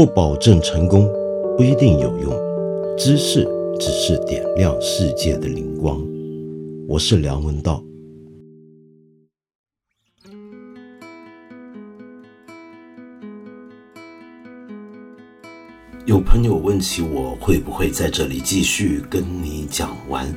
[0.00, 1.06] 不保证成功，
[1.58, 2.32] 不一定有用。
[2.96, 3.46] 知识
[3.78, 6.02] 只是点亮世界的灵光。
[6.88, 7.84] 我是梁文道。
[16.06, 20.34] 有朋友问起我会不会在这里继续跟你讲完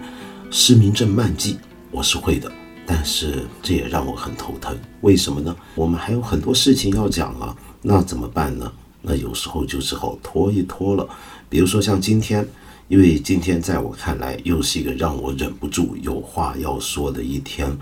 [0.52, 1.58] 失明症漫记，
[1.90, 2.52] 我是会的，
[2.86, 4.78] 但是这也让我很头疼。
[5.00, 5.56] 为什么呢？
[5.76, 8.70] 我们还有很多事情要讲啊，那怎么办呢？
[9.04, 11.08] 那有时候就只好拖一拖了。
[11.50, 12.48] 比如说像今天，
[12.88, 17.78] 因为今天在我看来又是一个让我忍不住有话要说的一天，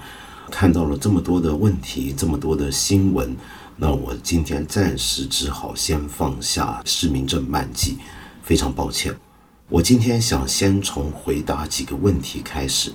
[0.49, 3.33] 看到了这么多的问题，这么多的新闻。
[3.77, 7.97] 那我今天暂时只好先放下失明症漫记，
[8.43, 9.15] 非常抱歉。
[9.69, 12.91] 我今天想先从回答几个问题开始。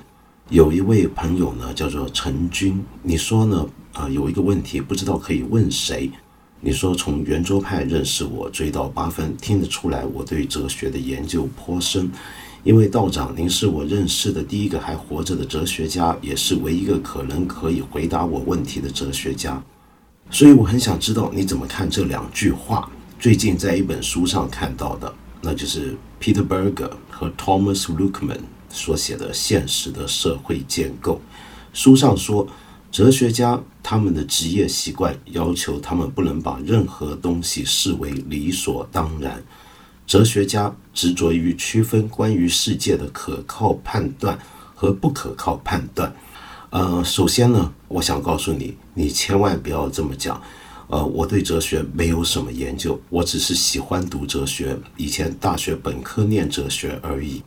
[0.50, 3.66] 有一位朋友呢，叫做陈军，你说呢？
[3.94, 6.10] 啊，有一个问题不知道可以问谁？
[6.60, 12.10] 你说从圆桌派认识我，追到八分，听得出来我对哲学的研究颇深。
[12.64, 19.62] 因为道长，您是我认识的第一个还活着的哲学家，也是唯一一个可能可以回答我问题的哲学家。
[20.30, 22.90] 所以我很想知道你怎么看这两句话。
[23.20, 31.14] 最近在一本书上看到的，那就是 Peter Berger 和 Thomas Luckman 所写的《现实的社会建构》。
[31.72, 32.48] 书上说，
[32.90, 39.40] 哲学家他们的职业习惯要求他们不能把任何东西视为理所当然。
[40.08, 44.36] 哲学家执着于区分关于世界的可靠判断
[44.74, 46.12] 和不可靠判断。
[46.70, 50.42] 呃，首先呢，我想告诉你，你千万不要这么讲。
[50.88, 57.40] 呃，我对哲学没有什么研究，我只是喜欢读哲学，以前大学本科念哲学而已。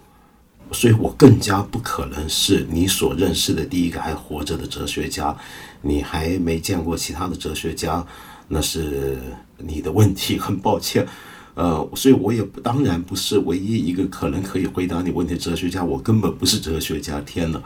[0.72, 5.36] 所以我更加不可能是你所认识的第一个还活着的哲学家。
[5.82, 8.06] 你还没见过其他的哲学家，
[8.48, 9.18] 那是
[9.58, 11.08] 你的问题，很抱歉。
[11.56, 17.20] 呃，所以我也当然不是唯一一个可能可以回答你问题的哲学家，我根本不是哲学家。
[17.22, 17.62] 天呐！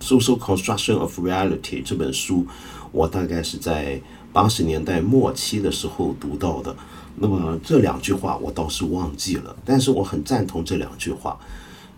[0.02, 2.46] 《Social Construction of Reality》这本书，
[2.92, 4.00] 我大概是在
[4.32, 6.74] 八十年代末期的时候读到的。
[7.16, 11.38] 那么这两句话我倒是忘记了，但是我很赞同这两句话。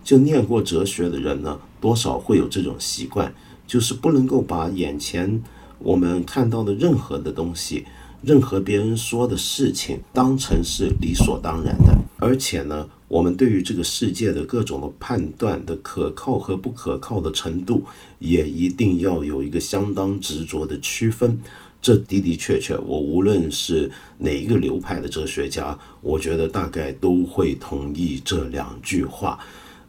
[0.03, 3.33] 就念过哲学的人呢，多少会有这种习惯，
[3.73, 5.41] 就是不能够把眼前
[5.79, 7.83] 我们看到的任何的东西。
[8.21, 17.83] 任何别人说的事情当成是理所当然的，而且呢，我们对于这个世界的各种的判断的可靠和不可靠的程度，
[18.19, 21.41] 也一定要有一个相当执着的区分。
[21.81, 29.39] 这的的确确，我无论是哪一个流派的哲学家，我觉得大概都会同意这两句话。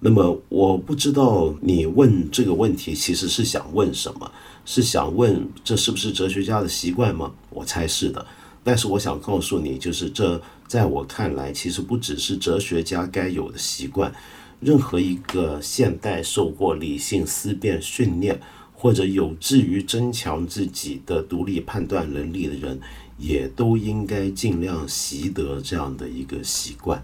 [0.07, 4.31] 那么，我不知道你问这个问题其实是想问什么。
[4.67, 7.33] 是想问这是不是哲学家的习惯吗？
[7.49, 8.27] 我猜是的，
[8.63, 10.39] 但是我想告诉你，就是这
[10.69, 14.13] 在我看来，其实不只是哲学家该有的习惯，
[14.61, 18.39] 任何一个现代受过理性思辨训练
[18.75, 22.79] 或者有志于增强自己的独立判断能力的人，
[23.17, 27.03] 也都应该尽量习得这样的一个习惯。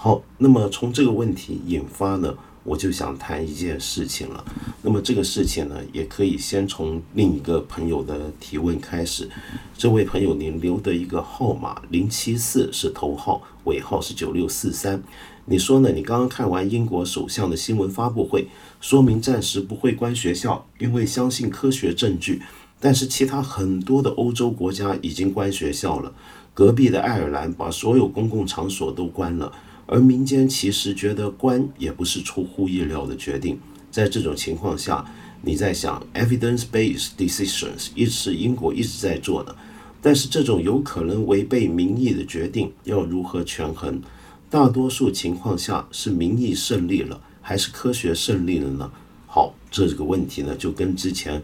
[0.00, 2.32] 好，那么从这个问题引发呢？
[2.62, 4.44] 我就想谈一件事情了，
[4.80, 9.28] 那么这个事情呢，也可以先从另一个朋友的提问开始。
[9.76, 15.02] 这位朋友，您留的一个号码零七四是头号，尾号是九六四三。
[15.46, 15.90] 你说呢？
[15.90, 18.46] 你刚刚看完英国首相的新闻发布会，
[18.80, 22.40] 说明暂时不会关学校，因为相信科学证据。
[22.78, 26.14] 但是其他很多的欧洲国家已经关学校了，
[26.54, 29.52] 隔壁的爱尔兰把所有公共场所都关了。
[29.88, 33.58] 而民间其实觉得关也不是出乎意料的决定。
[33.90, 35.04] 在这种情况下，
[35.40, 39.56] 你在想 evidence-based decisions 一直是英国一直在做的，
[40.02, 44.00] 但是这种有可能违背民意的决定要如何权衡？
[44.50, 48.90] 大多数情况下是民意胜利了，还是科学胜利了呢？
[49.26, 51.42] 好，这个问题呢就跟之前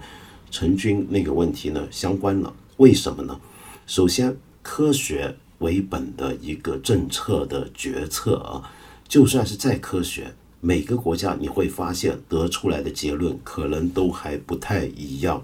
[0.50, 2.54] 陈军那个问题呢相关了。
[2.76, 3.40] 为什么呢？
[3.86, 5.34] 首先，科学。
[5.64, 8.62] 为本的一个政策的决策啊，
[9.08, 15.42] 就算是再科学，每个国家你会发现得出来的结论可能都还不太一样。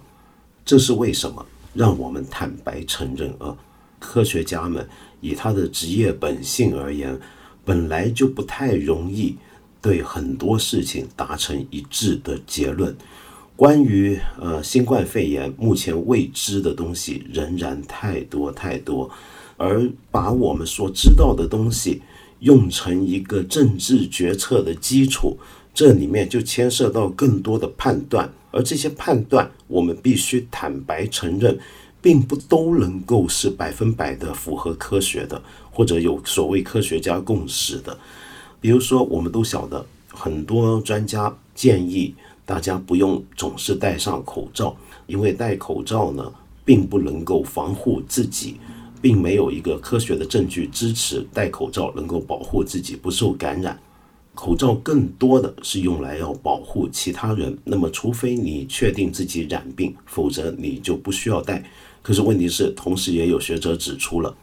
[0.65, 1.45] 这是为什么？
[1.73, 3.57] 让我们坦白承认啊，
[3.99, 4.87] 科学家们
[5.21, 7.19] 以他的职业本性而言，
[7.65, 9.37] 本来就不太容易
[9.81, 12.95] 对很多事情达成一致的结论。
[13.57, 19.11] 关于呃新冠肺炎，目前未知的东西仍然太多太多。
[19.61, 22.01] 而把我们所知道的东西
[22.39, 25.37] 用成一个政治决策的基础，
[25.75, 31.59] 这里面就牵涉到更多的判断，而这些判断我们必须坦白承认，
[32.01, 37.95] 并不都能够是百分百的符合科学的，或者有所谓科学家共识的。
[38.63, 42.15] 比如说，我们都晓得，很多专家建议
[42.47, 44.75] 大家不用总是戴上口罩，
[45.07, 46.33] 因为戴口罩呢，
[46.65, 48.57] 并不能够防护自己，
[49.01, 53.79] 并没有一个科学的证据支持戴口罩能够保护自己不受感染。
[54.35, 61.63] 口罩更多的是用来要保护其他人，那么除非你确定自己染病，否则你就不需要戴。
[62.01, 64.35] 可是问题是，同时也有学者指出了，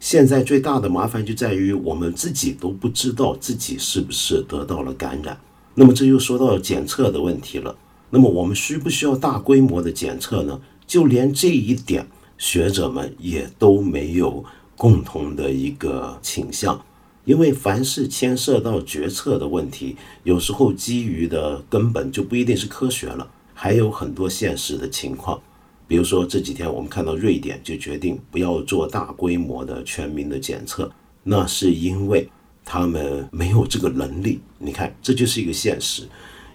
[0.00, 5.38] 现在最大的麻烦就在于我们自己都不知道自己是不是得到了感染。
[5.74, 7.76] 那么这又说到检测的问题了。
[8.10, 10.60] 那么我们需不需要大规模的检测呢？
[10.86, 12.06] 就连这一点，
[12.38, 14.44] 学者们也都没有
[14.76, 16.84] 共同的一个倾向。
[17.24, 25.40] 因为凡是牵涉到决策的问题，有时候基于的根本就不一定是科学了，还有很多现实的情况。
[25.88, 30.90] 比如说这几天我们看到瑞典就决定不要做大规模的全民的检测，
[31.22, 32.28] 那是因为
[32.62, 34.40] 他们没有这个能力。
[34.58, 36.02] 你看，这就是一个现实。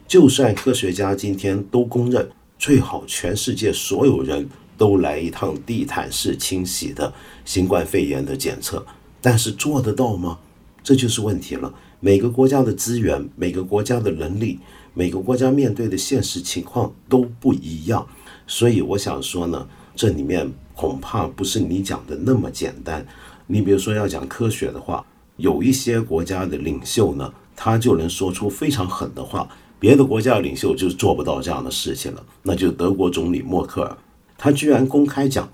[0.08, 2.30] 就算科学家今天都公认，
[2.60, 4.48] 最好全世界所有人
[4.80, 7.14] 都来一趟地毯式清洗的
[7.46, 8.84] 新冠肺炎的检测，
[9.22, 10.40] 但是做得到吗？
[10.82, 11.72] 这就是问题了。
[12.00, 14.58] 每个国家的资源、每个国家的能力、
[14.94, 18.08] 每个国家面对的现实情况都不一样，
[18.48, 23.06] 所以我想说呢，这里面恐怕不是你讲的那么简单。
[23.46, 25.06] 你比如说要讲科学的话，
[25.36, 29.46] 有一些国家的领袖呢，他就能说出非常狠的话，
[29.78, 32.26] 别的国家的领袖就做不到这样的事情了。
[32.42, 33.98] 那就德国总理默克尔，
[34.40, 35.48] 他居然公开讲，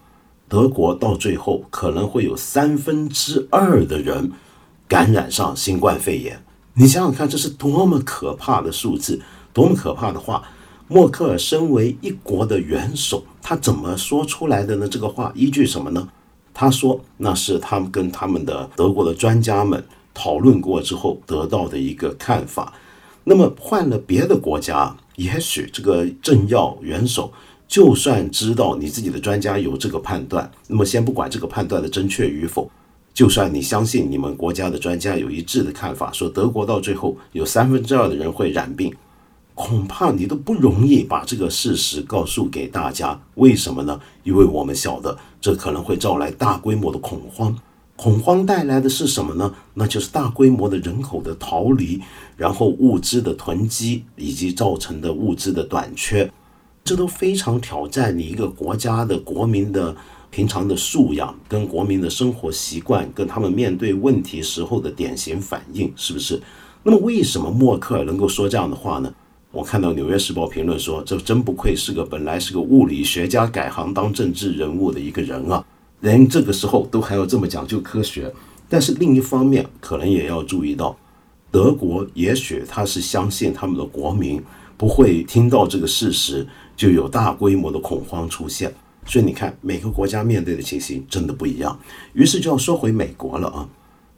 [0.48, 4.32] 德国到最后可能会有三分之二的人。
[4.88, 6.40] 感染上新冠肺炎，
[6.76, 9.20] 你想想看，这是多么可怕的数字，
[9.52, 10.44] 多么可怕的话！
[10.88, 14.88] 默克尔身为一国的元首，他怎么说出来的呢？
[14.88, 16.08] 这个话依据什么呢？
[16.54, 19.84] 他说那是他们跟他们的德国的专家们
[20.14, 22.72] 讨论过之后得到的一个看法。
[23.24, 27.34] 那么换了别的国家，也许这个政要元首
[27.68, 32.70] 就算知道你自己的专家有这个判断，那么先不管这个判断的正确与否。
[33.14, 38.94] 就算你相信你们国家的专家有一致的看法，说德国到最后有三分之二的人会染病，
[39.54, 43.18] 恐怕你都不容易把这个事实告诉给大家。
[43.36, 44.00] 为什么呢？
[44.24, 47.58] 因为我们晓得这可能会招来大规模的恐慌，
[47.96, 49.54] 恐慌带来的是什么呢？
[49.74, 52.02] 那就是大规模的人口的逃离，
[52.36, 56.30] 然后物资的囤积以及造成的物资的短缺，
[56.86, 59.94] 这都非常挑战你一个国家的国民的。
[60.32, 66.38] 平常的素养跟国民的生活习惯，跟他们面对问题时候的典型反应，是不是？
[66.84, 69.10] 那么为什么默克尔能够说这样的话呢？
[69.52, 75.66] 我看到《纽约时报》评论说，这真不愧是个本来是个物理学家改行当政治人物的一个人啊，
[76.02, 78.30] 连这个时候都还要这么讲究科学。
[78.68, 80.98] 但是另一方面，可能也要注意到，
[81.50, 84.44] 德国也许他是相信他们的国民
[84.76, 88.74] 不会听到这个事实就有大规模的恐慌出现。
[89.06, 91.80] 所以你看，每个国家面对的情形真的不一样。
[92.14, 93.70] 于是就要说回美国了啊，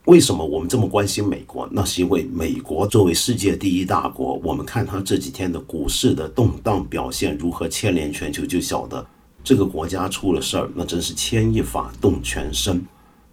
[0.06, 1.68] 为什么我们这么关心美国？
[1.72, 9.06] 那是因为美国作为世界第一大国，我们看它这几天的股市的动荡表现如何牵连全球，就晓得
[9.44, 12.82] 这个国家出了事儿，那真是牵一发动全身。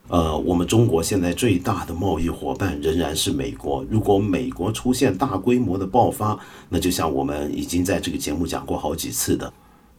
[0.09, 3.83] 呃，我们中国现在最大的贸易伙伴仍然是美国。
[3.91, 9.51] 如果美国出现大规模的爆发，那就像我们已经在这个节目讲过好几次的。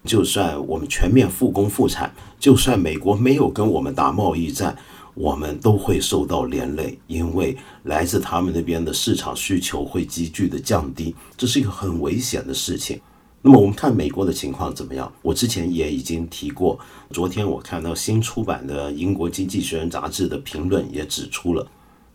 [0.03, 4.77] 就算我们全面复工复产，就算美国没有跟我们打贸易战，
[5.15, 13.01] 我们都会受到连累，因为来自他们那边的市场需求会急剧的降低，这是一个很危险的事情。
[13.47, 15.13] 那么我们看美国的情况怎么样？
[15.21, 16.79] 我之前也已经提过，
[17.11, 21.67] 昨天我看到新出版的英国经济学人杂志的评论也指出了，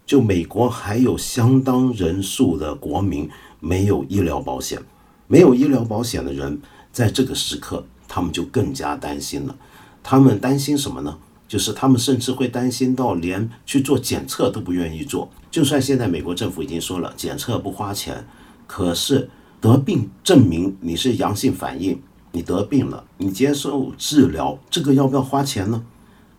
[0.04, 4.82] 就美国还有相当人数的国民没有医疗保险，
[5.28, 6.60] 没有医疗保险的人。
[6.90, 9.54] 在这个时刻，他们就更加担心了。
[10.02, 11.16] 他们担心什么呢？
[11.46, 15.30] 就是他们甚至会担心到连去做检测都不愿意做。
[15.48, 18.26] 就算现在美国政府已经说了检测不花钱，
[18.66, 19.30] 可是
[19.60, 22.00] 得病证明你是阳性反应，
[22.32, 25.84] 你得病了，你接受治疗，这个要不要花钱呢？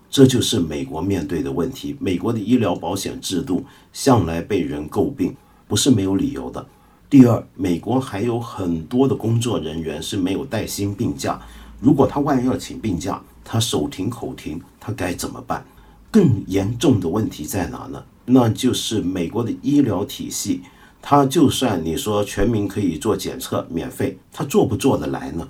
[0.09, 1.95] 这就是美国面对的问题。
[1.99, 3.63] 美国的医疗保险制度
[3.93, 5.35] 向来被人诟病，
[5.67, 6.65] 不是没有理由的。
[7.09, 11.39] 第二，美国还有很多的工作人员是没有带薪病假。
[11.79, 15.63] 如果他万一要请病假，他手停口停，他该怎么办？
[16.09, 18.03] 更严重的问题在哪呢？
[18.25, 20.61] 那就是美国的医疗体系，
[21.01, 25.47] 他就算你说全民可以做检测免费，他做不做得来呢？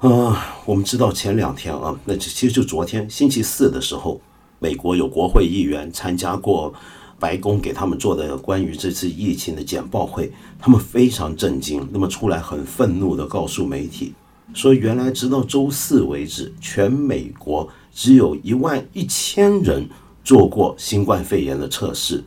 [0.00, 4.20] 呃，我们知道前两天啊，那其实就昨天星期四的时候，
[4.58, 6.74] 美国有国会议员参加过
[7.18, 14.14] 白宫给他们做的关于这次疫情的简报会，他们非常震惊，那么出来很愤怒的告诉媒体
[14.54, 19.86] 说，原来直到周四为止，全美国只有一万一千人
[20.24, 22.24] 做过新冠肺炎的测试。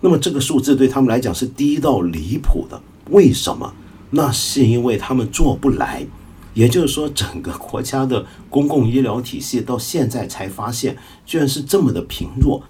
[0.00, 3.72] 那么这个数字对他们来讲是低到离谱的，为什么？
[4.10, 6.06] 那是因为他们做不来，
[6.54, 12.62] 也就是说，整个国家的公共医疗体系到现在才发现，居然是这么的贫弱。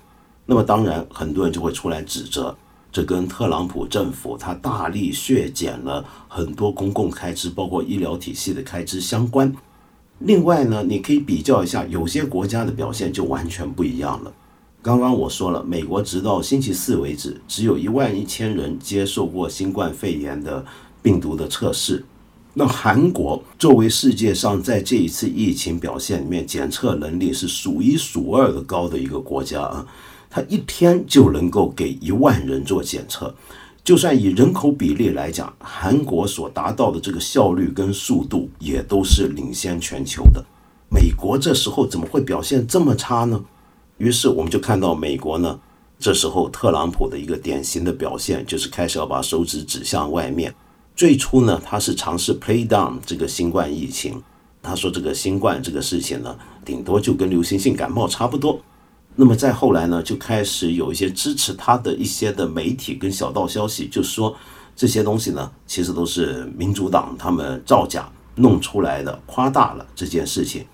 [0.46, 2.56] 那么当然，很多人就会出来指责，
[2.90, 9.52] 这跟特朗普政府他大力削减了很多公共开支，包括医疗体系的开支相关。
[10.20, 14.32] 另外呢，你可以比较一下，有些国家的表现就完全不一样了。
[14.86, 20.64] 刚刚我说了，美国直到星期四为止，只有一万一千人接受过新冠肺炎的
[21.02, 22.04] 病毒的测试。
[22.54, 29.84] 那韩国作为世界上在这一次疫情表现里面检测能力是数一数二的高的一个国家啊，
[30.30, 33.34] 它一天就能够给一万人做检测。
[33.82, 40.44] 就算以人口比例来讲，韩国所达到的这个效率跟速度也都是领先全球的。
[40.88, 43.42] 美国这时候怎么会表现这么差呢？
[43.98, 45.58] 于是我们就看到美国呢，
[45.98, 50.54] 这时候特朗普的一个典型的表现就是开始要把手指指向外面。
[50.94, 54.22] 最初呢，他是尝试 play down 这个新冠疫情，
[54.62, 58.60] 他说这个新冠这个事情呢，顶多就跟流行性感冒差不多。
[59.14, 64.36] 那么再后来呢，就开始有一些支持他的一些的媒体跟小道消息，就说
[64.74, 70.66] 这些东西呢，其实都是民主党他们造假弄出来的，夸大了这件事情。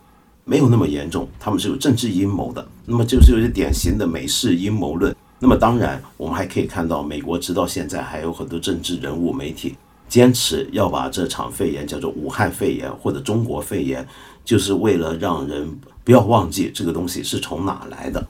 [0.52, 5.16] 没有那么严重，他们是有政治阴谋的，那么就是有些典型的美式阴谋论。
[5.38, 9.75] 那么当然，我们还可以看到，美国直到现在还有很多政治人物、媒体
[10.11, 14.06] 坚持要把这场肺炎叫做武汉肺炎或者中国肺炎，
[14.44, 15.66] 就是为了让人
[16.04, 18.23] 不要忘记这个东西是从哪来的。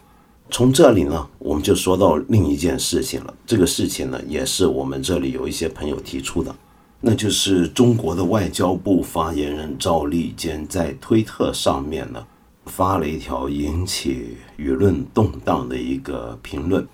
[0.48, 3.34] 从这里呢，我们就说到另一件事情了。
[3.44, 6.54] 这个事情呢，也是我们这里有一些朋友提出的。
[7.04, 12.24] 那就是中国的外交部发言人赵立坚在推特上面呢
[12.66, 16.86] 发了一条引起舆论动荡的一个评论，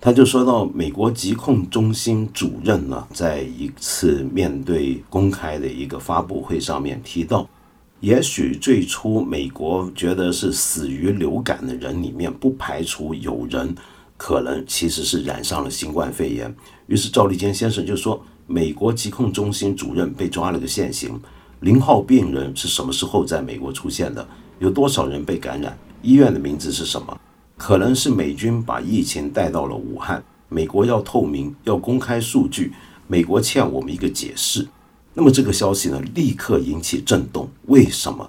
[0.00, 7.46] 他就说到美国疾控中心主任呢在一次面对公开的一个发布会上面提到，
[8.00, 13.74] 也许最初美国觉得是死于流感的人里面，不排除有人
[14.16, 16.56] 可能其实是染上了新冠肺炎。
[16.86, 18.24] 于是赵立坚先生就说。
[18.52, 21.20] 美国疾控中心主任被抓了个现行，
[21.60, 24.26] 零号病人是什么时候在美国出现的？
[24.58, 25.78] 有多少人被感染？
[26.02, 27.16] 医院的名字是什么？
[27.56, 30.20] 可能是美军把疫情带到了武汉。
[30.48, 32.72] 美国要透明，要公开数据。
[33.06, 34.66] 美国欠我们一个解释。
[35.14, 37.48] 那么这个消息呢，立刻引起震动。
[37.66, 38.28] 为什么？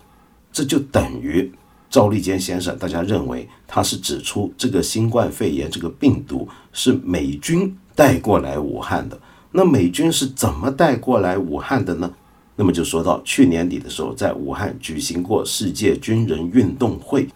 [0.54, 1.51] 这就等于
[1.90, 9.20] 赵立坚先生，大家认为他是指出这个新冠肺炎这个病毒是美军带过来武汉的。
[9.51, 12.12] 那美军是怎么带过来武汉的呢？
[12.55, 17.27] 那么就说到去年底的时候，在武汉举行过世界军人运动会，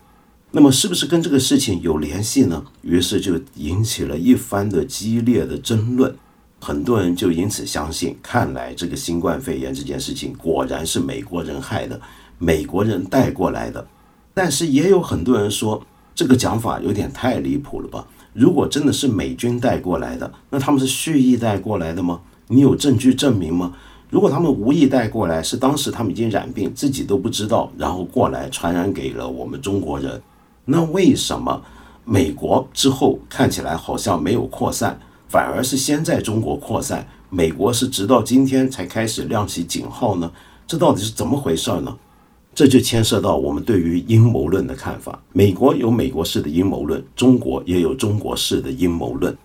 [0.51, 2.63] 那么是不是跟这个事情有联系呢？
[2.81, 6.15] 于是就引起了一番的激烈的争论，
[6.61, 11.99] 很多人就因此相信，看来这个新冠肺炎这件事情果然是美国人害的，
[12.37, 13.85] 美国人带过来的。
[14.33, 15.81] 但是也有很多人说，
[16.13, 18.05] 这个讲法有点太离谱了吧。
[18.35, 22.19] 如果真的是美军带过来的，那他们是蓄意带过来的吗？
[22.49, 23.71] 你有证据证明吗？
[24.09, 30.21] 如果他们无意带过来，是当时他们已经染病，自己都不知道，然后过来传染给了我们中国人，
[30.65, 31.61] 那为什么
[32.03, 34.99] 美国之后看起来好像没有扩散，
[35.29, 37.07] 反而是先在中国扩散？
[37.29, 40.29] 美国是直到今天才开始亮起警号呢？
[40.67, 41.95] 这到底是怎么回事呢？
[42.55, 45.21] 这就牵涉到我们对于阴谋论的看法。
[45.33, 49.37] 美国有美国式的阴谋论，中国也有中国式的阴谋论。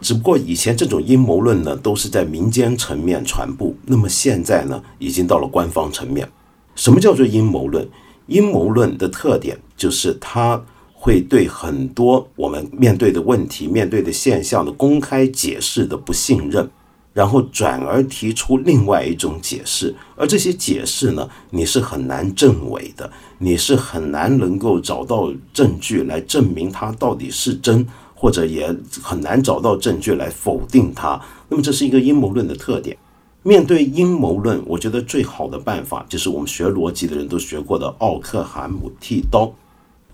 [0.00, 6.26] 只不过以前这种阴谋论呢，都是在民间层面传播，那么现在呢，已经到了官方层面。
[6.74, 7.86] 什么叫做阴谋论？
[8.26, 10.60] 阴谋论的特点就是它
[10.94, 16.68] 会对很多我们面对的问题、面对的现象的公开解释的不信任。
[17.14, 28.66] 然后转而提出另外一种解释，而这些解释呢，你是很难证伪的，你是很难能够找到证据来证明它到底是真，或者也
[29.00, 31.18] 很难找到证据来否定它。
[31.48, 32.96] 那么这是一个阴谋论的特点。
[33.44, 39.54] 面对阴谋论，我觉得最好的办法就是我们学逻辑的人都学过的奥克海姆剃刀。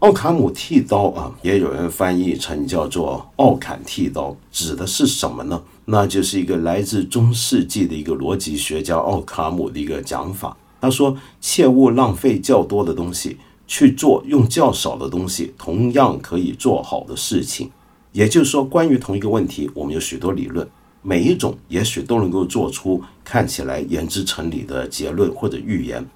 [0.00, 5.62] 奥卡姆剃刀啊，也有人翻译成叫做奥坎剃刀，指的是什么呢？
[5.92, 10.56] 那就是一个来自中世纪的一个逻辑学家奥卡姆的一个讲法。
[10.80, 17.68] 他说：“切勿浪费较多的东西去做用较少的东西同样可以做好的事情。”
[18.12, 20.64] 也就是说，关于同一个问题，我们有许多理论，
[21.02, 26.06] 每一种也许都能够做出看起来言之成理的结论或者预言。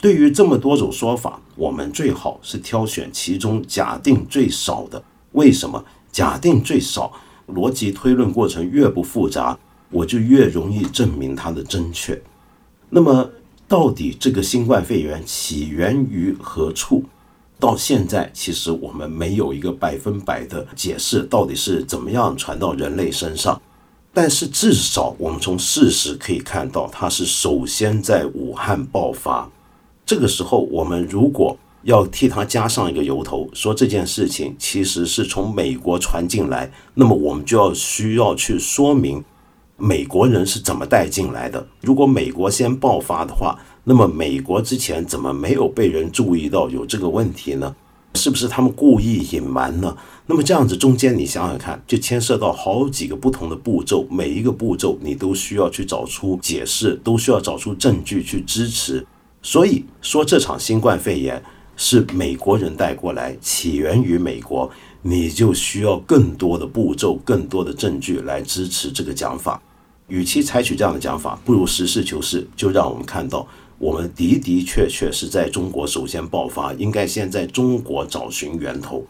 [0.00, 5.00] 对于这么多种说法，我们最好是挑选其中假定最少的。
[5.32, 5.84] 为什么？
[6.10, 7.12] 假定最少，
[7.54, 9.58] 逻辑推论过程越不复杂，
[9.90, 12.20] 我就越容易证明它的正确。
[12.88, 13.30] 那么，
[13.68, 17.04] 到底这个新冠肺炎起源于何处？
[17.58, 23.60] 到现在，其实我们没有一个百分百的解释，到底是怎么样传到人类身上。
[24.12, 29.48] 但是至少我们从事实可以看到，它是首先在武汉爆发。
[30.04, 39.24] 这个时候，我们如果要替他加上一个由头，说这件事情其实是从美国传进来，那么我们就要需要去说明
[39.76, 41.66] 美国人是怎么带进来的。
[41.80, 47.74] 如果美国先爆发的话，那么美国之前怎么没有被人注意到有这个问题呢？
[48.16, 49.96] 是不是他们故意隐瞒呢？
[50.26, 59.06] 那么这样子中间你想想看，就牵涉到好几个不同的步骤，每一个步骤你都需要去找出解释，都需要找出证据去支持。
[59.42, 61.42] 所以说这场新冠肺炎
[61.82, 64.70] 是美国人带过来，起源于美国，
[65.00, 69.58] 你就需要更多的步骤、更多的证据来支持这个讲法。
[70.06, 73.48] 与其采取这样的讲法，不如实事求是，就让我们看到。
[73.78, 79.06] 我们的的确确是在中国首先爆发，应该先在中国找寻源头。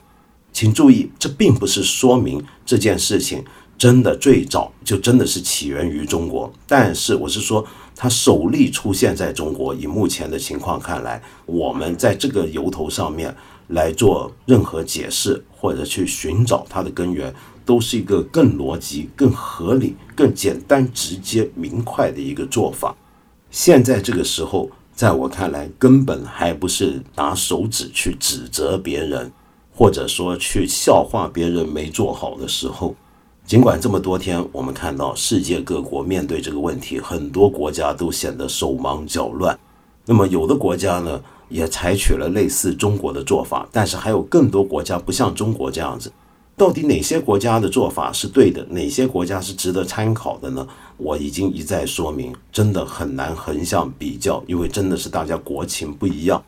[0.53, 3.45] 请注意，这并不是说明这件事情
[3.77, 6.53] 真的最早就真的是起源于中国。
[6.69, 7.67] 但是我是说，
[8.03, 13.37] 它首例出现在中国，以目前的情况看来，我们在这个由头上面
[13.69, 17.31] 来做任何解释或者去寻找它的根源，
[17.63, 22.97] 都是一个更逻辑、更合理、更简单、直接、明快的一个做法。
[23.51, 29.31] 现在这个时候，在我看来，根本还不是拿手指去指责别人，
[29.75, 32.97] 或者说去笑话别人没做好的时候。
[33.51, 39.59] 尽管这么多天，我们看到世界各国面对这个问题，很多国家都显得手忙脚乱。
[40.07, 46.13] 那么，有的国家呢，也采取了类似中国的做法，但是还有更多国家不像中国这样子。
[46.57, 50.65] 到底哪些国家的做法是对的，哪些国家是值得参考的呢？
[50.97, 56.41] 我已经一再说明，真的很难横向比较，因为真的是大家国情不一样。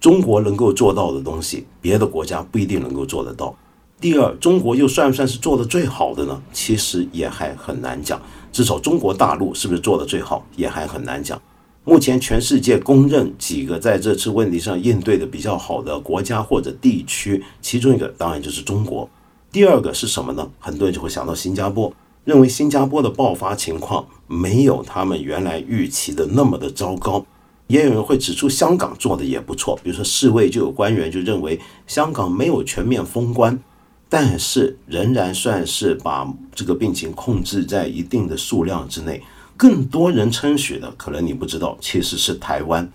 [0.00, 3.54] 中国能够做到的东西，别的国家不一定能够做得到。
[3.98, 6.42] 第二，中国又算不算是做的最好的呢？
[6.52, 8.20] 其实也还很难讲。
[8.52, 11.40] 至少中国大陆是不是做的最好，也还很难讲。
[11.82, 19.08] 目前全世界公认几个在这次问题上应对的比较好的国家或者地区，其中一个当然就是中国。
[19.50, 20.46] 第二个是什么呢？
[20.58, 21.90] 很多人就会想到新加坡，
[22.24, 27.24] 认为新加坡的爆发情况没有他们原来预期的那么的糟糕。
[27.68, 33.58] 也有人会指出香港做的也不错，比如说世卫就有官员就认为香港没有全面封关，
[34.08, 39.22] 但是仍然算是把这个病情控制在一定的数量之内。
[39.56, 42.86] 更多人称许的，可能你不知道，其实是台湾。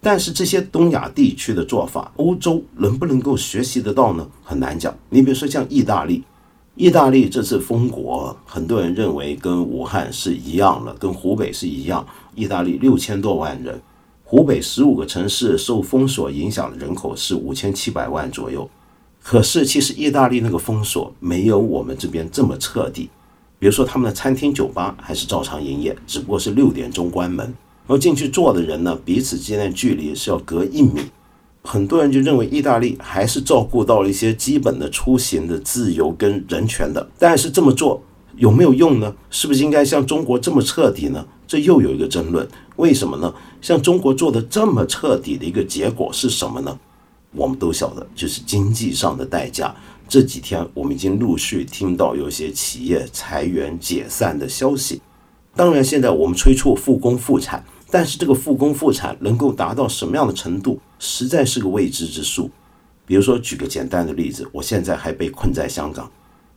[0.00, 4.28] 但是这些东亚地区的做法，欧洲能不能够学习得到呢？
[4.42, 4.94] 很难讲。
[5.08, 6.22] 你比如说像意大利，
[6.74, 12.06] 意大利这次封国，很多人认为跟武汉是一样的，跟湖北是一样。
[12.34, 13.80] 意大利六千多万人，
[14.24, 18.68] 湖北十五个城市受封锁影响的人口是五千七百万左右。
[19.22, 23.08] 可是其实意大利那个封锁没有我们这边这么彻底。
[23.58, 27.46] 比如说他们的餐厅、酒吧还是照常营业，只不过是六点钟关门。
[27.46, 31.02] 然后进去坐的人呢，彼此之间的距离是要隔一米。
[31.62, 37.08] 很多人就认为意大利还是照顾到了一些基本的出行的自由跟人权的。
[37.18, 38.02] 但是这么做
[38.36, 39.14] 有没有用呢？
[39.30, 41.24] 是不是应该像中国这么彻底呢？
[41.46, 42.48] 这又有一个争论。
[42.76, 43.32] 为什么呢？
[43.60, 46.76] 像中国做的这么彻底的一个结果是什么呢？
[47.32, 49.74] 我们都晓得，就是经济上的代价。
[50.08, 55.00] 这几天我们已经陆续听到有些企业裁员解散的消息。
[55.54, 57.64] 当然，现在我们催促复工复产。
[57.90, 62.50] 但是这个复工复产能够达到什么样的程度，实在是个未知之数。
[63.04, 66.10] 比如说，举个简单的例子，我现在还被困在香港，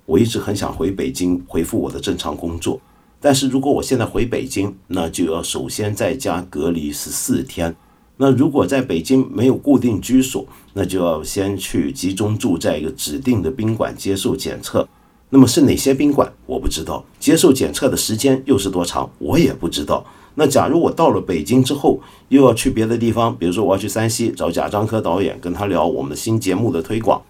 [0.05, 2.79] 我一直很想回北京恢复我的正常工作。
[3.19, 7.75] 但是如果我现在回北京，那就要首先在家隔离十四天。
[8.17, 14.87] 那如果在北京没有固定居所，那就要先去集中住在一个指定的宾馆接受检测。
[15.29, 17.03] 那么是哪些宾馆，我不知道。
[17.19, 20.05] 接受检测的时间又是多长，我也不知道。
[20.35, 21.99] 那假如我到了北京之后，
[22.29, 27.21] 又要去别的地方，比如说我要去山西找贾樟柯导演，跟他聊我们的新节目的推广。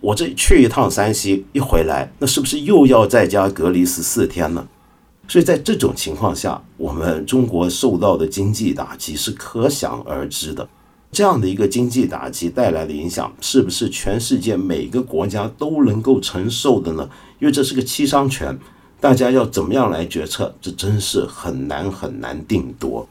[0.00, 4.66] 我这去一趟山西，一回来，那是不是又要在家隔离十四天呢？
[5.28, 10.68] 所以在这种情况下，我们中国受到的经济打击是可想而知的。
[11.10, 17.08] 这样的一个经济打击带来的影响，是不是全世界每个国家都能够承受的呢？
[17.38, 18.58] 因为这是个七伤拳，
[18.98, 23.06] 大家要怎么样来决策，这真是很难很难定夺。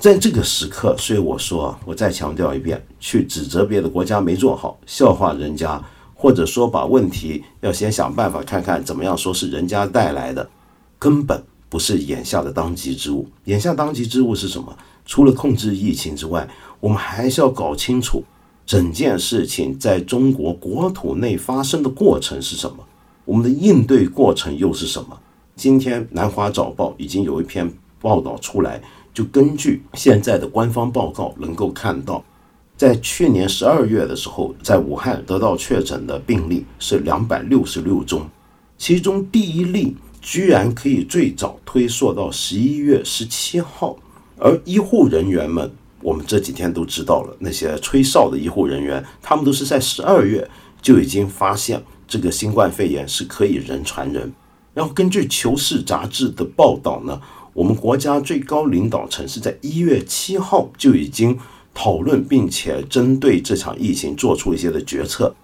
[0.00, 5.80] 在这个时刻，所以我说，我再强调一遍，去指责别的国家没做好，笑话人家，
[6.14, 10.48] 或者说把问题要先想办法看看怎么样说是人家带来的，
[10.98, 13.26] 根本不是眼下的当机之务。
[13.44, 14.76] 眼下当机之务是什么？
[15.04, 16.48] 除了控制疫情之外，
[16.80, 18.22] 我们还是要搞清楚
[18.66, 22.84] 整件事情在中国国土内发生的过程是什么，
[23.24, 25.18] 我们的应对过程又是什么？
[25.56, 28.80] 今天《南华早报》已经有一篇报道出来。
[29.14, 32.22] 就根据现在的官方报告，能够看到，
[32.76, 38.24] 在去年十二月的时候，在武汉得到确诊的病例是两百六十六宗，
[38.76, 39.96] 其中第一例
[40.30, 43.96] 居然可以最早推溯到十一月十七号，
[44.36, 50.46] 而医护人员们，我们这几天都知道了，那些吹哨的医护人员，他们都是在十二月
[50.82, 54.30] 就已经发现这个新冠肺炎是可以人传人，
[54.74, 57.18] 然后根据《求是》杂志的报道呢。
[57.54, 61.36] 我们国家最高领导层是在一月七号就已经
[61.72, 65.34] 讨论，并且针对这场疫情做出一些的决策，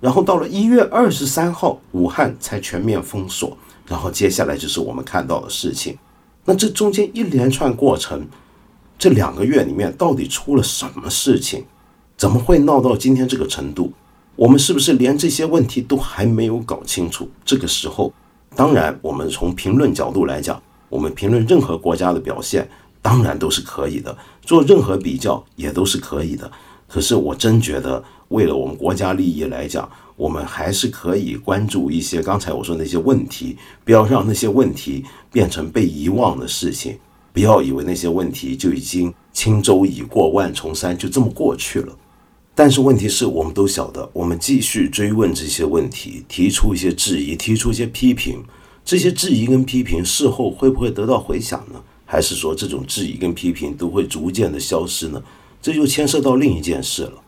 [0.00, 3.56] 然后到了一月二十三号，武汉才全面封锁，
[3.92, 5.98] 然后接下来就是我们看到的事情。
[6.46, 8.26] 那这中间一连串过程，
[8.98, 11.66] 这两个月里面到底出了什么事情？
[12.16, 13.92] 怎么会闹到今天这个程度？
[14.34, 17.28] 我们是不是连这些问题都还没有搞清楚？
[17.44, 18.10] 这个时候，
[18.56, 20.60] 当然我们从评论角度来讲。
[20.88, 22.68] 我们评论任何国家的表现，
[23.02, 26.50] 当然都是可以的；做任何比较也都是可以的。
[26.88, 36.98] 可是我真觉得，为了我们国家利益来讲，我们还是可以关注一些刚才我说那些问题，不要让那些问题变成被遗忘的事情。
[37.32, 41.96] 不要以为那些问题就已经轻舟已过万重山，就这么过去了。
[42.54, 48.42] 但是问题是我们都晓得，我们继续追问这些问题，提出一些质疑，提出一些批评。
[48.84, 51.80] 这些质疑跟批评事后会不会得到回响呢？
[52.04, 55.22] 还是说这种质疑跟批评都会逐渐的消失呢？
[55.62, 57.21] 这就牵涉到另一件事了。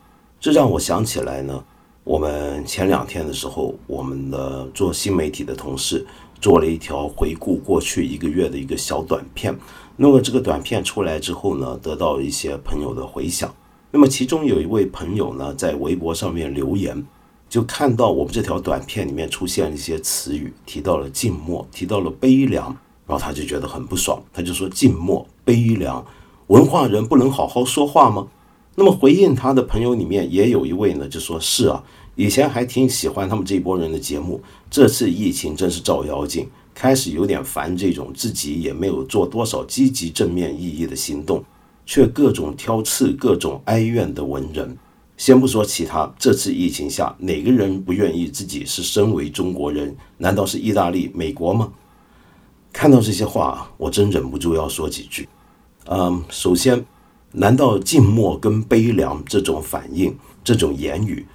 [0.45, 1.65] 这让我想起来呢，
[2.05, 6.07] 我们前两天的时候，我们的做新媒体的同事
[6.39, 9.59] 做了一条回顾过去一个月的一个小短片。
[9.97, 13.51] 那么这个短片出来之后呢，得到一些朋友的回响。
[13.91, 17.03] 那么其中有一位朋友呢，在微博上面留言。
[17.49, 22.67] 就看到我们这条短片里面出现了一些词语，提到了静默，提到了悲凉，
[23.07, 26.05] 然后他就觉得很不爽，他就说静默悲凉，
[26.49, 28.27] 文化人不能好好说话吗？
[28.75, 31.83] 那么回应他的朋友里面也有一位呢，就说是啊，
[32.17, 41.45] 以前还挺喜欢他们这波人的节目，这次疫情真是照妖镜，开始有点烦这种自己也没有做多少积极正面意义的行动，
[41.87, 44.77] 却各种挑刺、各种哀怨的文人。
[45.17, 49.97] 先不说其他，这次疫情下，哪个人不愿意自己是身为中国人？
[50.19, 51.73] 难道是意大利、美国吗？
[52.73, 55.29] 看到这些话，我真忍不住要说几句。
[55.87, 56.85] 嗯，首先，
[57.37, 61.27] 难道静默跟悲凉这种反应、这种言语，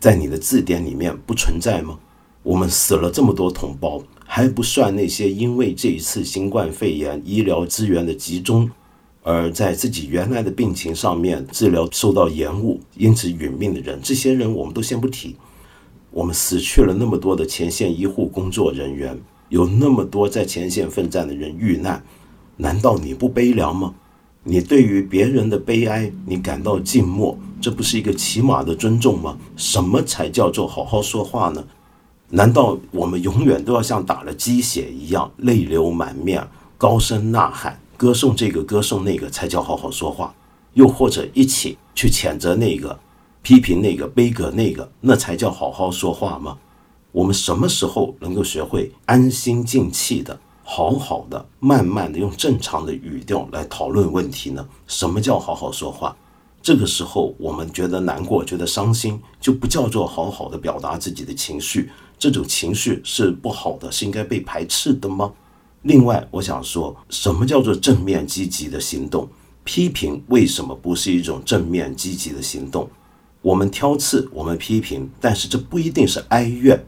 [0.00, 1.96] 在你的字典里面不存在吗？
[2.42, 8.68] 我们死了这么多同胞，还不算那些因为这一次新冠肺炎医疗资源的集中。
[9.22, 15.36] 而在自己原来的病情上面治疗受到延误，因此殒命的人，这些人我们都先不提。
[16.10, 22.04] 我们死去了那么多的前线医护工作人员，有那么多在前线奋战的人遇难，
[22.58, 23.94] 难道你不悲凉吗？
[24.46, 29.38] 你对于别人的悲哀，你感到静默，这不是一个起码的尊重吗？
[29.56, 31.64] 什么才叫做好好说话呢？
[32.28, 37.80] 难道我们永远都要像打了鸡血一样，泪流满面，高声呐喊？
[37.96, 40.34] 歌颂这个，歌颂那个，才叫好好说话；
[40.74, 42.98] 又或者一起去谴责那个，
[43.40, 46.58] 批评那个，悲歌那个，那才叫好好说话吗？
[47.12, 54.66] 我们什么时候能够学会安心静气的、好好的、慢慢的用正常的语调来讨论问题呢？
[54.86, 56.16] 什么叫好好说话？
[56.62, 61.90] 这个时候我们觉得难过、觉得伤心，就不叫做好好的表达自己的情绪。
[62.18, 65.30] 这种情绪是不好的，是应该被排斥的吗？
[65.82, 69.28] 另外，我想说，什么叫做正面积极的行动？
[69.64, 72.88] 批评为什么不是一种正面积极的行动？
[73.42, 76.82] 我们挑刺，我们批评，但是这不一定是哀怨。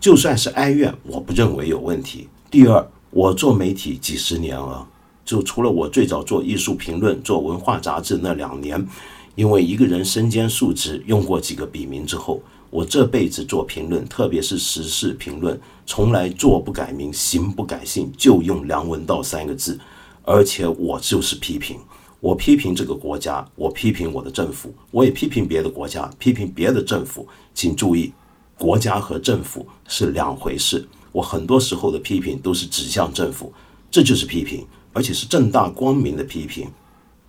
[0.00, 2.28] 就算是哀怨，我不认为有问题。
[2.50, 4.86] 第二，我做媒体几十年了，
[5.24, 8.86] 就除了我最早做艺术评论、做文化杂志那两年，
[9.34, 19.78] 因为一个人身兼数职，用过几个笔名之后，我这辈子做评论，特别是时事评论，从来做不改名，行不改姓，就用梁文道三个字。
[20.22, 21.78] 而且我就是批评，
[22.20, 27.26] 我批评这个国家，我批评我的政府，我也批评别的国家，批评别的政府。
[27.54, 28.12] 请注意，
[28.58, 30.86] 国家和政府是两回事。
[31.12, 33.52] 我很多时候的批评都是指向政府，
[33.90, 36.68] 这就是批评，而且是正大光明的批评，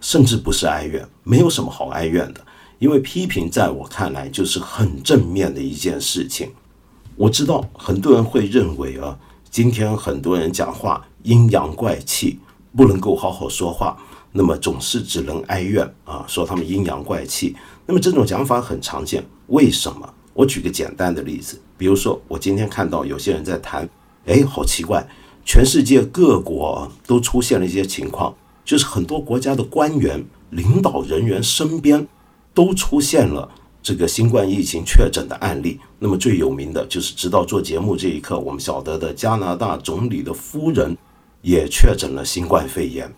[0.01, 2.41] 甚至不是哀怨，没有什么好哀怨的。
[2.79, 6.49] 因为批评在我看来就是很正面的一件事情。
[7.17, 12.39] 我知道很多人会认为啊，今天很多人讲话阴阳怪气，
[12.77, 13.97] 不能够好好说话，
[14.31, 17.55] 那么总是只能哀怨啊，说他们阴阳怪气。
[17.85, 20.13] 那么这种讲法很常见，为什么？
[20.39, 23.89] 我举个简单的例子，比如说我今天看到有些人在谈，
[24.25, 25.05] 哎，好奇怪，
[25.43, 32.07] 全世界各国都出现了一些情况，就是很多国家的官员、领导人员身边。
[32.51, 33.47] 都出现了
[33.81, 35.79] 这个新冠疫情确诊的案例。
[35.99, 40.97] 那么最有名的就是，直到做节目这一刻，我们晓得的加拿大总理的夫人
[41.41, 43.09] 也确诊了新冠肺炎。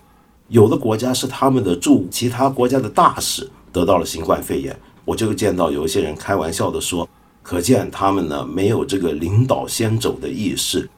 [0.49, 4.77] 有的国家是他们的驻其他国家的大使得到了新冠肺炎。
[5.05, 7.10] 我就见到有一些人开玩笑的说，
[7.41, 10.89] 可见他们呢没有这个领导先走的意识，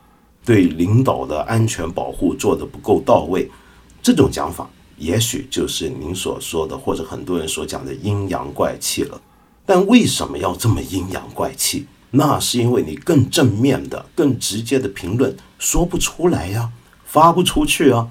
[0.46, 3.50] 对领导的安全保护做得不够到位。
[4.02, 4.70] 这种讲法。
[5.00, 9.20] 也许就是您所说的，或者很多人所讲的阴阳怪气了。
[9.66, 11.88] 但为什么要这么阴阳怪气？
[12.12, 16.70] 那是因为你更正面的、更直接的评论说不出来呀，
[17.04, 18.08] 发不出去啊。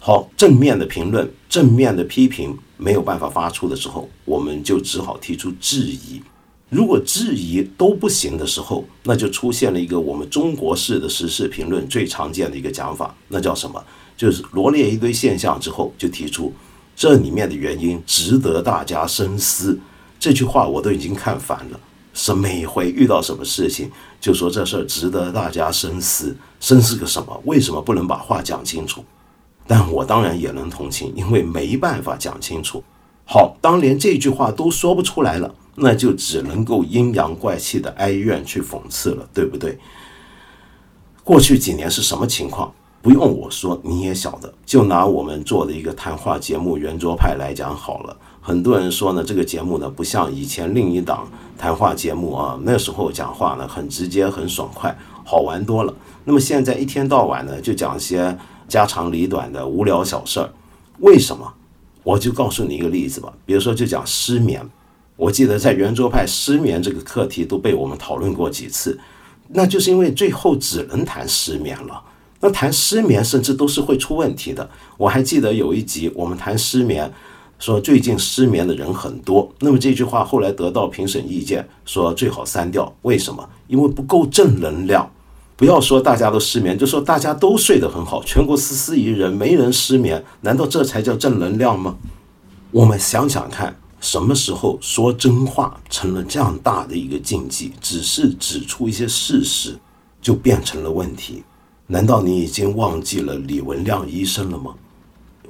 [0.00, 6.20] 好，正面的评论、正面的批评没有办法发出的时候，我们就只好提出质疑。
[6.68, 13.82] 如果质疑都不行的时候，那就出现了一个我们中国式的时事评论最常见的一个讲法，那叫什么？
[14.16, 16.52] 就是罗列一堆现象之后，就提出
[16.96, 19.78] 这里面的原因值得大家深思。
[20.18, 21.78] 这句话我都已经看烦了。
[22.14, 26.34] 是每回遇到什么事情，就说这事儿值得大家深思。
[26.60, 27.40] 深思个什么？
[27.44, 29.04] 为什么不能把话讲清楚？
[29.66, 32.82] 但我当然也能同情，因为没办法讲清楚。
[33.26, 39.78] 好，当连这句话都说不出来了，那就只能够阴阳怪气的哀怨去讽刺了，对不对？
[41.22, 42.72] 过去几年是什么情况？
[43.02, 44.52] 不用我说，你也晓得。
[44.64, 48.16] 就拿我们做的一个谈话节目《圆桌派》来讲好了。
[48.40, 55.94] 很多人说呢，这个节目呢不像以前另一档谈话节目啊，那时候讲话呢很直接、很爽快，好玩多了。
[56.24, 58.36] 那么现在一天到晚呢就讲些
[58.66, 60.50] 家长里短的无聊小事儿，
[60.98, 61.52] 为什么？
[62.02, 63.32] 我就告诉你一个例子吧。
[63.44, 64.64] 比如说，就讲失眠。
[65.16, 68.98] 我记得在圆桌派，失眠这个课题都被我们讨论过几次，
[69.48, 72.02] 那就是因为最后只能谈失眠了。
[72.40, 74.68] 那谈失眠甚至都是会出问题的。
[74.98, 77.10] 我还记得有一集我们谈失眠，
[77.58, 79.50] 说最近失眠的人很多。
[79.60, 82.94] 那么这句话后来得到评审意见，说最好删掉。
[83.02, 83.48] 为什么？
[83.68, 85.10] 因为不够正能量。
[85.56, 91.96] 不要说大家都失眠，就说大家都睡得很好，全国十四亿人没人失眠，难道这才叫正能量吗？
[92.72, 93.74] 我们想想看，
[94.06, 97.72] 什么时候说真话成了这样大的一个禁忌？
[97.80, 99.76] 只是指出一些事实，
[100.22, 101.42] 就变成了问题。
[101.88, 104.76] 难道你已经忘记了李文亮医生了吗？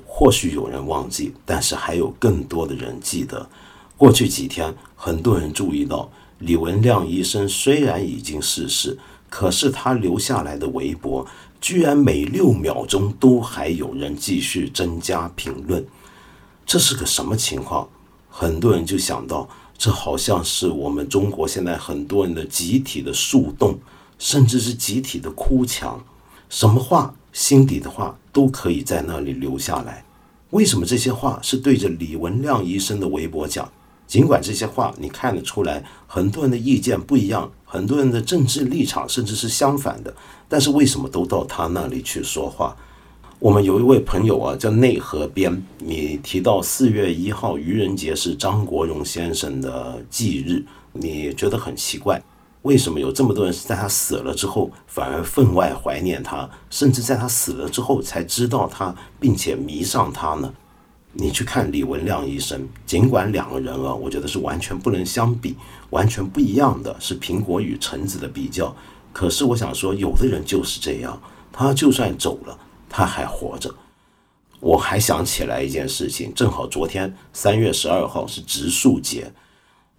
[0.07, 3.47] 或许有人忘记，但是还有更多的人记得。
[3.95, 8.97] 过去几天，很多人注意到李文亮医生虽然已经逝世，
[9.29, 11.27] 可是他留下来的微博，
[11.61, 15.87] 居然每六秒钟都还有人继续增加评论。
[16.65, 17.87] 这是个什么情况？
[18.39, 23.79] 很多人就想到，这好像是我们中国现在很多人的集体的树洞，
[24.19, 26.05] 甚至是集体的哭墙。
[26.51, 30.05] 什么话，心底的话都可以在那里留下来。
[30.51, 33.67] 为什么这些话是对着李文亮医生的微博讲？
[34.07, 40.15] 尽管这些话你看得出来，很多人的意见不一样，很多人的政治立场甚至是相反的，
[40.47, 42.77] 但是为什么都到他那里去说话？
[43.39, 52.23] 我们有一位朋友啊，叫内河边，你提到四月一号愚人节是张国荣先生的忌日，你觉得很奇怪。
[52.63, 60.51] 为什么有这么多人是在他死了之后反而分外怀念他，甚至在他死了之后才知道他，并且迷上他呢？
[61.13, 65.55] 你去看李文亮医生，尽管两个人啊，我觉得是完全不能相比，
[65.91, 68.75] 完全不一样的是苹果与橙子的比较。
[69.13, 71.21] 可是我想说，有的人就是这样，
[71.53, 72.59] 他就算走了，
[72.97, 73.71] 他还活着。
[74.59, 79.31] 我还想起来一件事情，正好昨天三月十二号是植树节，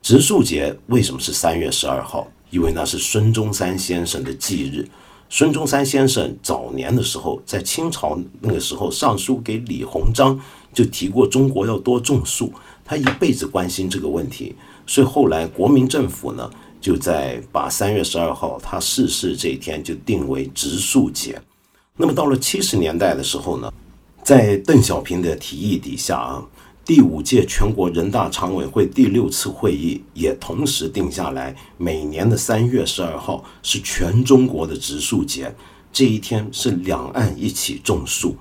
[0.01, 2.27] 植树节为什么是三月十二号？
[2.49, 4.89] 因为那是孙中山先生的忌日。
[5.29, 10.39] 孙中山先生早年的时候，在清朝那个时候上书给李鸿章，
[10.73, 12.51] 就提过中国要多种树。
[12.83, 14.55] 他一辈子关心这个问题，
[14.87, 16.49] 所以后来国民政府呢，
[16.81, 21.39] 就在把三月十二号他逝世这一天就定为植树节。
[21.99, 23.73] 那么到了七十年代的时候呢，
[24.23, 26.45] 在邓小平的提议底下啊，
[26.85, 35.53] 第五届全国人大常委会第六次会议也同时定下来，每年的三月十二号是全中国的植树节。
[35.91, 38.35] 这一天是两岸一起种树，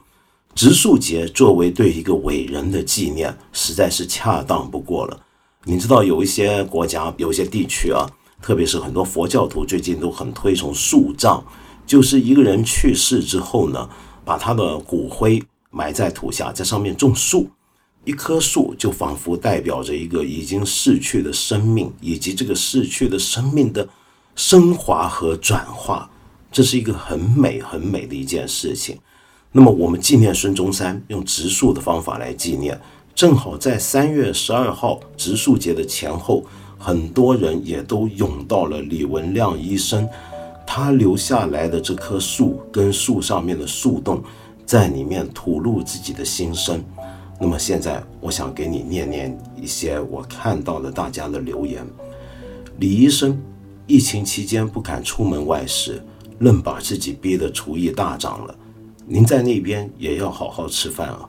[0.55, 5.19] 植树节作为对一个伟人的纪念，实在是恰当不过了。
[5.64, 8.07] 你知道有一些国家、有些地区啊，
[8.42, 11.42] 特别是很多佛教徒最近都很推崇树葬，
[11.87, 13.88] 就是一个人去世之后呢，
[14.25, 17.49] 把他的骨灰埋在土下，在上面种树，
[18.05, 23.88] 一棵树就仿佛代表着一个已经逝去的生命，以及这个逝去的生命的
[24.35, 26.11] 升华和转化。
[26.51, 28.99] 这是一个很美很美的一件事情。
[29.53, 32.79] 那么，我们纪念孙中山，用植树的方法来纪念，
[33.14, 36.44] 正好在三月十二号植树节的前后，
[36.79, 40.09] 很多人也都涌到了李文亮医生
[40.66, 44.22] 他留下来的这棵树跟树上面的树洞，
[44.66, 46.83] 在里面吐露自己的心声。
[47.40, 51.87] 那么，现在我想给你念念一些我看到的大家的留言。
[52.79, 53.40] 李医生，
[53.87, 56.02] 疫情期间不敢出门外食。
[56.38, 58.55] 愣把自己逼得厨艺大涨了，
[59.07, 61.26] 您在那边也要好好吃饭啊！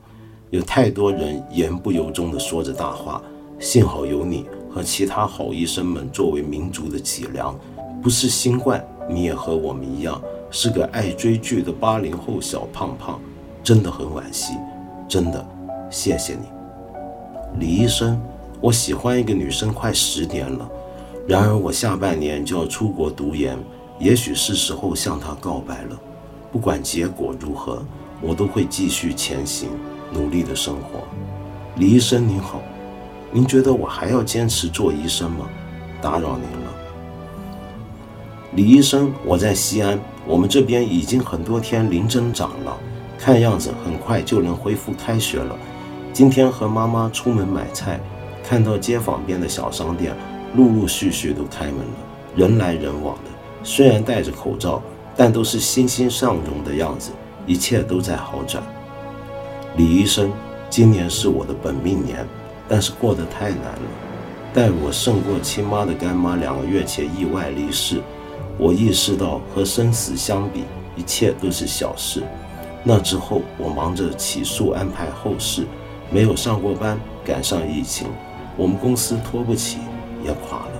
[0.49, 3.21] 有太多人言不由衷地说着大话，
[3.57, 7.57] 幸好有你和其他好医生们作为民族的脊梁。
[8.03, 13.19] 不是新冠，你也和我们一样是个爱追剧的八零后小胖胖，
[13.63, 14.53] 真的很惋惜，
[15.07, 15.45] 真的，
[15.89, 16.45] 谢谢你，
[17.59, 18.19] 李医生。
[18.59, 20.67] 我喜欢一个女生快十年了，
[21.27, 23.55] 然而我下半年就要出国读研。
[23.99, 25.99] 也许是时候向她告白了，
[26.51, 27.83] 不管结果如何，
[28.19, 29.69] 我都会继续前行，
[30.11, 31.01] 努力的生活。
[31.75, 32.61] 李医生您好，
[33.31, 35.47] 您觉得我还要坚持做医生吗？
[36.01, 36.66] 打扰您了，
[38.57, 42.75] 李医生，我在西安，我们这边已经很多天零增长了，
[43.15, 45.55] 看样子很快就能恢复开学了。
[46.11, 47.99] 今天和妈妈出门买菜，
[48.43, 50.11] 看到街坊边的小商店
[50.55, 51.93] 陆陆续续都开门了，
[52.35, 53.29] 人来人往的。
[53.61, 54.81] 虽然戴着口罩，
[55.15, 57.11] 但都是欣欣向荣的样子，
[57.45, 58.63] 一切都在好转。
[59.75, 60.31] 李医生，
[60.67, 62.27] 今年是我的本命年，
[62.67, 63.89] 但是过得太难了。
[64.51, 68.01] 待我胜过亲妈的干妈两个月前意外离世，
[68.57, 70.63] 我意识到和生死相比，
[70.95, 72.23] 一切都是小事。
[72.83, 75.65] 那之后，我忙着起诉安排后事，
[76.09, 78.07] 没有上过班，赶上疫情，
[78.55, 79.77] 我们公司拖不起，
[80.23, 80.71] 也垮了。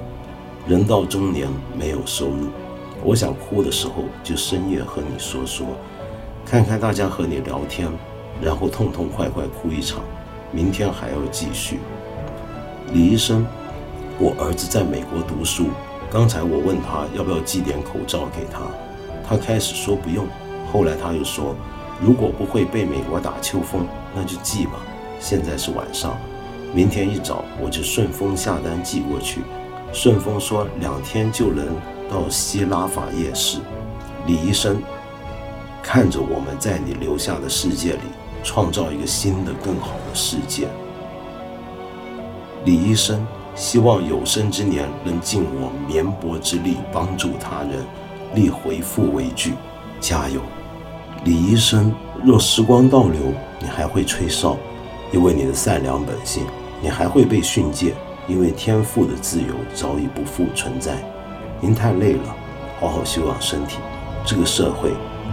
[0.68, 2.48] 人到中年，没有收入。
[3.04, 5.68] 我想哭的时候，就深夜和你说说，
[6.46, 7.88] 看看大家和你聊天，
[8.42, 10.02] 然后痛痛快快哭一场，
[10.52, 11.80] 明天还要继续。
[12.92, 13.46] 李医生，
[14.18, 15.68] 我儿子在美国读书，
[16.12, 18.62] 刚才我问他要不要寄点口罩给他，
[19.28, 20.26] 他开始说不用，
[20.72, 21.56] 后来他又说，
[22.02, 24.74] 如果不会被美国打秋风，那就寄吧。
[25.20, 26.18] 现在是晚上，
[26.74, 29.42] 明天一早我就顺丰下单寄过去，
[29.92, 31.66] 顺丰说两天就能。
[32.10, 33.60] 到西拉法夜市，
[34.26, 34.82] 李医生
[35.84, 38.00] 看着我们在你留下的世界里
[38.46, 40.70] 创造一个新的、更好的世界。
[42.64, 47.84] 李医生希望有生之年能尽我绵薄之力帮助他人，
[48.36, 49.56] 立回复为据，
[50.00, 50.40] 加油！
[51.24, 51.92] 李医生，
[52.24, 53.20] 若时光倒流，
[53.60, 54.56] 你还会吹哨，
[55.12, 56.44] 因为你的善良本性；
[56.80, 57.96] 你还会被训诫，
[58.28, 60.94] 因为天赋的自由早已不复存在。
[61.60, 62.36] 您太累了，
[62.80, 63.80] 好好休养身体。
[64.24, 64.92] 这个社会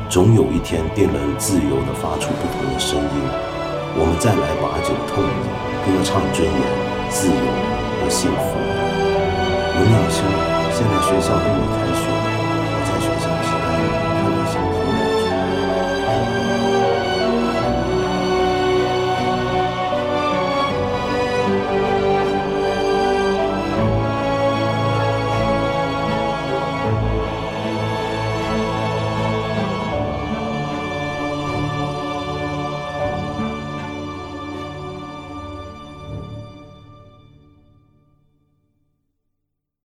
[0.08, 3.04] 总有一天定能自由地发出不同的声音。
[3.96, 5.28] 我们再来把酒痛饮，
[5.84, 7.73] 歌唱尊严、自由
[8.08, 8.58] 幸福。
[9.78, 10.24] 文亮兄，
[10.72, 12.33] 现在学校都没开学。